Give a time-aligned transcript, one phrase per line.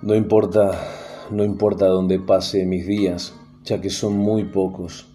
[0.00, 0.80] No importa,
[1.32, 5.08] no importa dónde pase mis días, ya que son muy pocos.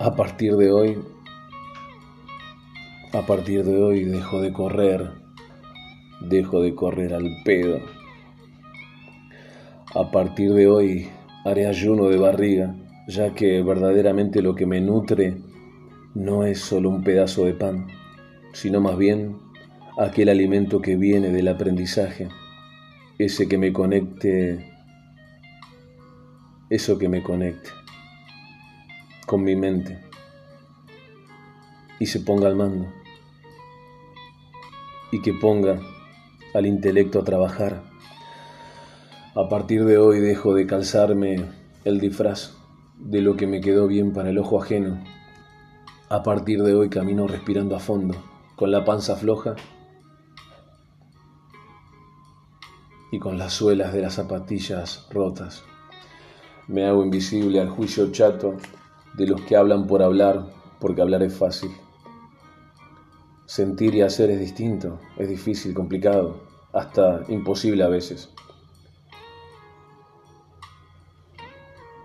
[0.00, 0.98] A partir de hoy,
[3.12, 5.12] a partir de hoy dejo de correr,
[6.20, 7.78] dejo de correr al pedo.
[9.94, 11.08] A partir de hoy
[11.44, 12.74] haré ayuno de barriga,
[13.06, 15.36] ya que verdaderamente lo que me nutre
[16.12, 17.86] no es solo un pedazo de pan,
[18.52, 19.36] sino más bien
[19.96, 22.26] aquel alimento que viene del aprendizaje
[23.18, 24.72] ese que me conecte,
[26.70, 27.70] eso que me conecte
[29.26, 29.98] con mi mente
[31.98, 32.86] y se ponga al mando
[35.10, 35.80] y que ponga
[36.54, 37.82] al intelecto a trabajar.
[39.34, 41.44] A partir de hoy dejo de calzarme
[41.84, 42.56] el disfraz
[42.98, 45.02] de lo que me quedó bien para el ojo ajeno.
[46.08, 48.14] A partir de hoy camino respirando a fondo,
[48.54, 49.56] con la panza floja
[53.10, 55.64] y con las suelas de las zapatillas rotas.
[56.66, 58.56] Me hago invisible al juicio chato
[59.14, 60.46] de los que hablan por hablar,
[60.80, 61.70] porque hablar es fácil.
[63.46, 68.30] Sentir y hacer es distinto, es difícil, complicado, hasta imposible a veces.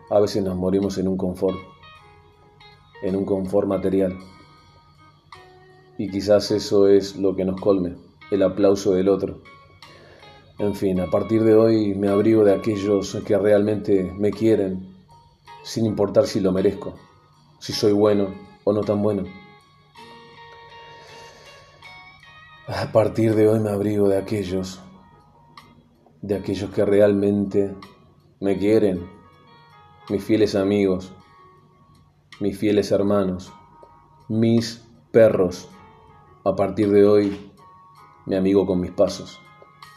[0.09, 1.57] A veces nos morimos en un confort,
[3.01, 4.17] en un confort material.
[5.97, 7.97] Y quizás eso es lo que nos colme,
[8.31, 9.41] el aplauso del otro.
[10.59, 14.87] En fin, a partir de hoy me abrigo de aquellos que realmente me quieren,
[15.63, 16.93] sin importar si lo merezco,
[17.59, 18.27] si soy bueno
[18.63, 19.23] o no tan bueno.
[22.67, 24.79] A partir de hoy me abrigo de aquellos,
[26.21, 27.75] de aquellos que realmente
[28.39, 29.09] me quieren,
[30.07, 31.11] mis fieles amigos,
[32.39, 33.51] mis fieles hermanos,
[34.29, 35.67] mis perros.
[36.45, 37.51] A partir de hoy
[38.27, 39.42] me amigo con mis pasos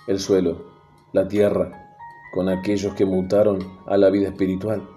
[0.06, 0.64] el suelo,
[1.12, 1.98] la tierra,
[2.32, 4.88] con aquellos que mutaron a la vida espiritual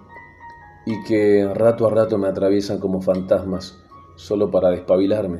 [0.86, 3.78] y que rato a rato me atraviesan como fantasmas
[4.16, 5.38] solo para despabilarme.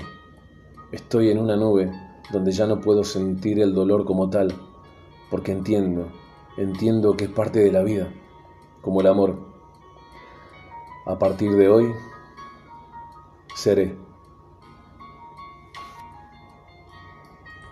[0.93, 1.91] Estoy en una nube
[2.33, 4.55] donde ya no puedo sentir el dolor como tal,
[5.31, 6.09] porque entiendo,
[6.57, 8.13] entiendo que es parte de la vida,
[8.83, 9.39] como el amor.
[11.07, 11.93] A partir de hoy,
[13.55, 14.10] seré.